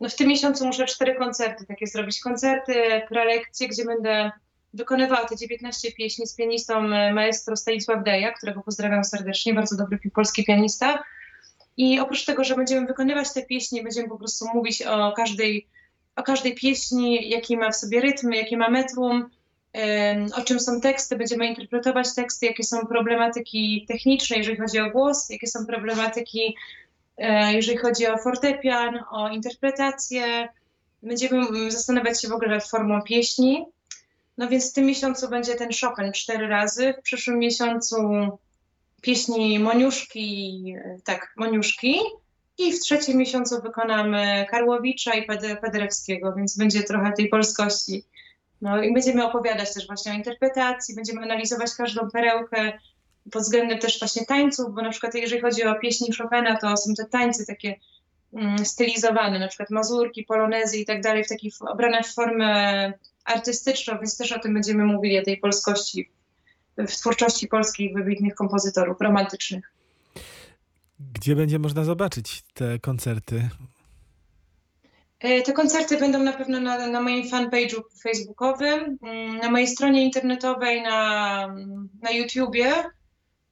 No 0.00 0.08
w 0.08 0.16
tym 0.16 0.28
miesiącu 0.28 0.66
muszę 0.66 0.86
cztery 0.86 1.14
koncerty 1.14 1.66
takie 1.66 1.86
zrobić. 1.86 2.20
Koncerty, 2.20 2.74
prelekcje, 3.08 3.68
gdzie 3.68 3.84
będę 3.84 4.30
wykonywała 4.74 5.28
te 5.28 5.36
19 5.36 5.92
pieśni 5.92 6.26
z 6.26 6.36
pianistą 6.36 6.84
e, 6.84 7.12
maestro 7.12 7.56
Stanisław 7.56 8.04
Deja, 8.04 8.32
którego 8.32 8.62
pozdrawiam 8.62 9.04
serdecznie, 9.04 9.54
bardzo 9.54 9.76
dobry 9.76 9.98
polski 10.14 10.44
pianista. 10.44 11.02
I 11.80 12.00
oprócz 12.00 12.24
tego, 12.24 12.44
że 12.44 12.54
będziemy 12.54 12.86
wykonywać 12.86 13.32
te 13.32 13.42
pieśni, 13.42 13.82
będziemy 13.82 14.08
po 14.08 14.18
prostu 14.18 14.46
mówić 14.54 14.82
o 14.82 15.12
każdej, 15.12 15.66
o 16.16 16.22
każdej 16.22 16.54
pieśni, 16.54 17.28
jaki 17.28 17.56
ma 17.56 17.70
w 17.70 17.76
sobie 17.76 18.00
rytm, 18.00 18.32
jakie 18.32 18.56
ma 18.56 18.70
metrum, 18.70 19.30
o 20.36 20.42
czym 20.42 20.60
są 20.60 20.80
teksty, 20.80 21.16
będziemy 21.16 21.46
interpretować 21.46 22.14
teksty, 22.14 22.46
jakie 22.46 22.64
są 22.64 22.86
problematyki 22.86 23.84
techniczne, 23.88 24.36
jeżeli 24.36 24.56
chodzi 24.56 24.80
o 24.80 24.90
głos, 24.90 25.30
jakie 25.30 25.46
są 25.46 25.66
problematyki, 25.66 26.56
e, 27.18 27.54
jeżeli 27.54 27.78
chodzi 27.78 28.06
o 28.06 28.18
fortepian, 28.18 29.00
o 29.10 29.28
interpretację. 29.28 30.48
Będziemy 31.02 31.48
mm, 31.48 31.70
zastanawiać 31.70 32.22
się 32.22 32.28
w 32.28 32.32
ogóle 32.32 32.50
nad 32.50 32.68
formą 32.68 33.02
pieśni. 33.02 33.66
No 34.38 34.48
więc 34.48 34.70
w 34.70 34.74
tym 34.74 34.86
miesiącu 34.86 35.28
będzie 35.28 35.54
ten 35.54 35.68
Chopin 35.80 36.12
cztery 36.12 36.48
razy, 36.48 36.94
w 36.98 37.02
przyszłym 37.02 37.38
miesiącu 37.38 37.96
pieśni 39.02 39.58
Moniuszki, 39.58 40.74
tak, 41.04 41.32
Moniuszki. 41.36 41.96
I 42.58 42.72
w 42.72 42.80
trzecim 42.80 43.18
miesiącu 43.18 43.62
wykonamy 43.62 44.46
Karłowicza 44.50 45.14
i 45.14 45.26
Paderewskiego, 45.62 46.34
więc 46.36 46.58
będzie 46.58 46.82
trochę 46.82 47.12
tej 47.12 47.28
polskości. 47.28 48.04
No 48.60 48.82
i 48.82 48.94
będziemy 48.94 49.26
opowiadać 49.26 49.74
też 49.74 49.86
właśnie 49.86 50.12
o 50.12 50.14
interpretacji, 50.14 50.94
będziemy 50.94 51.22
analizować 51.22 51.70
każdą 51.74 52.10
perełkę 52.10 52.72
pod 53.32 53.42
względem 53.42 53.78
też 53.78 53.98
właśnie 53.98 54.26
tańców, 54.26 54.74
bo 54.74 54.82
na 54.82 54.90
przykład 54.90 55.14
jeżeli 55.14 55.40
chodzi 55.42 55.64
o 55.64 55.74
pieśni 55.74 56.08
Chopina, 56.12 56.56
to 56.56 56.76
są 56.76 56.94
te 56.94 57.04
tańce 57.04 57.46
takie 57.46 57.74
mm, 58.32 58.66
stylizowane, 58.66 59.38
na 59.38 59.48
przykład 59.48 59.70
mazurki, 59.70 60.24
polonezy 60.24 60.78
i 60.78 60.84
tak 60.84 61.00
dalej, 61.02 61.24
w 61.24 61.28
takiej 61.28 61.50
f- 61.50 61.68
obrane 61.68 62.02
w 62.02 62.14
formę 62.14 62.92
artystyczną, 63.24 63.94
więc 63.98 64.16
też 64.16 64.32
o 64.32 64.38
tym 64.38 64.54
będziemy 64.54 64.84
mówili, 64.84 65.18
o 65.18 65.24
tej 65.24 65.36
polskości 65.36 66.10
w 66.78 66.96
twórczości 66.96 67.48
polskich 67.48 67.94
wybitnych 67.94 68.34
kompozytorów 68.34 69.00
romantycznych. 69.00 69.72
Gdzie 71.14 71.36
będzie 71.36 71.58
można 71.58 71.84
zobaczyć 71.84 72.42
te 72.54 72.78
koncerty? 72.78 73.48
E, 75.20 75.42
Te 75.42 75.52
koncerty 75.52 75.98
będą 75.98 76.22
na 76.22 76.32
pewno 76.32 76.60
na, 76.60 76.86
na 76.86 77.00
moim 77.00 77.28
fanpage'u 77.30 77.82
facebookowym, 78.02 78.98
mm, 79.02 79.36
na 79.38 79.50
mojej 79.50 79.66
stronie 79.66 80.04
internetowej, 80.04 80.82
na, 80.82 81.46
na 82.02 82.10
YouTubie 82.10 82.72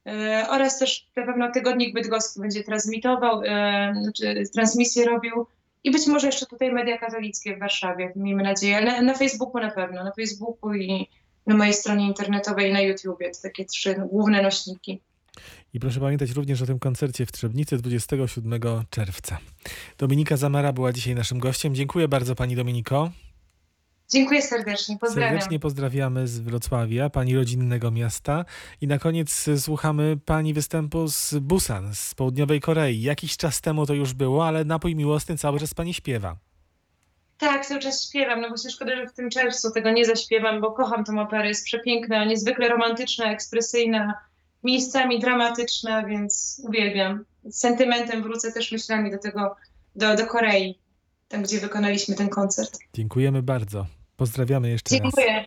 e, 0.05 0.45
oraz 0.49 0.79
też 0.79 1.07
na 1.15 1.25
pewno 1.25 1.51
Tygodnik 1.51 1.93
Bydgoski 1.93 2.39
będzie 2.39 2.63
transmitował, 2.63 3.41
e, 3.45 3.93
znaczy 4.01 4.43
transmisję 4.53 5.05
robił 5.05 5.47
i 5.83 5.91
być 5.91 6.07
może 6.07 6.27
jeszcze 6.27 6.45
tutaj 6.45 6.71
Media 6.71 6.97
Katolickie 6.97 7.55
w 7.55 7.59
Warszawie, 7.59 8.13
miejmy 8.15 8.43
nadzieję, 8.43 8.77
ale 8.77 8.85
na, 8.85 9.01
na 9.01 9.13
Facebooku 9.13 9.61
na 9.61 9.71
pewno, 9.71 10.03
na 10.03 10.11
Facebooku 10.11 10.73
i 10.73 11.09
na 11.49 11.55
mojej 11.55 11.73
stronie 11.73 12.07
internetowej 12.07 12.69
i 12.69 12.73
na 12.73 12.81
YouTubie, 12.81 13.31
to 13.31 13.41
takie 13.43 13.65
trzy 13.65 13.95
główne 14.11 14.41
nośniki. 14.41 15.01
I 15.73 15.79
proszę 15.79 15.99
pamiętać 15.99 16.31
również 16.31 16.61
o 16.61 16.65
tym 16.65 16.79
koncercie 16.79 17.25
w 17.25 17.31
Trzebnicy 17.31 17.77
27 17.77 18.59
czerwca. 18.89 19.37
Dominika 19.97 20.37
Zamara 20.37 20.73
była 20.73 20.93
dzisiaj 20.93 21.15
naszym 21.15 21.39
gościem. 21.39 21.75
Dziękuję 21.75 22.07
bardzo 22.07 22.35
pani 22.35 22.55
Dominiko. 22.55 23.11
Dziękuję 24.11 24.41
serdecznie, 24.41 24.97
pozdrawiam. 24.97 25.29
Serdecznie 25.31 25.59
pozdrawiamy 25.59 26.27
z 26.27 26.39
Wrocławia, 26.39 27.09
pani 27.09 27.35
rodzinnego 27.35 27.91
miasta. 27.91 28.45
I 28.81 28.87
na 28.87 28.99
koniec 28.99 29.45
słuchamy 29.57 30.17
pani 30.25 30.53
występu 30.53 31.07
z 31.07 31.33
Busan, 31.33 31.95
z 31.95 32.15
południowej 32.15 32.61
Korei. 32.61 33.01
Jakiś 33.01 33.37
czas 33.37 33.61
temu 33.61 33.85
to 33.85 33.93
już 33.93 34.13
było, 34.13 34.47
ale 34.47 34.65
napój 34.65 34.95
miłosny 34.95 35.37
cały 35.37 35.59
czas 35.59 35.73
pani 35.73 35.93
śpiewa. 35.93 36.48
Tak, 37.39 37.65
cały 37.65 37.79
czas 37.79 38.07
śpiewam, 38.09 38.41
no 38.41 38.47
właśnie 38.47 38.69
szkoda, 38.71 38.95
że 38.95 39.07
w 39.07 39.13
tym 39.13 39.29
czerwcu 39.29 39.71
tego 39.71 39.91
nie 39.91 40.05
zaśpiewam, 40.05 40.61
bo 40.61 40.71
kocham 40.71 41.03
tę 41.03 41.21
operę, 41.21 41.47
jest 41.47 41.65
przepiękna, 41.65 42.25
niezwykle 42.25 42.69
romantyczna, 42.69 43.31
ekspresyjna, 43.31 44.13
miejscami 44.63 45.19
dramatyczna, 45.19 46.05
więc 46.05 46.61
uwielbiam. 46.67 47.25
Z 47.43 47.59
sentymentem 47.59 48.23
wrócę 48.23 48.51
też 48.51 48.71
myślami 48.71 49.11
do 49.11 49.17
tego, 49.17 49.55
do, 49.95 50.15
do 50.15 50.27
Korei, 50.27 50.79
tam 51.27 51.43
gdzie 51.43 51.59
wykonaliśmy 51.59 52.15
ten 52.15 52.29
koncert. 52.29 52.79
Dziękujemy 52.93 53.43
bardzo. 53.43 53.85
Pozdrawiamy 54.17 54.69
jeszcze 54.69 54.95
raz. 54.95 55.01
Dziękuję. 55.01 55.45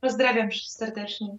Pozdrawiam 0.00 0.48
serdecznie. 0.68 1.36